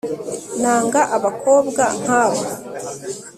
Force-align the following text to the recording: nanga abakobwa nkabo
nanga 0.61 1.01
abakobwa 1.15 1.81
nkabo 2.01 2.41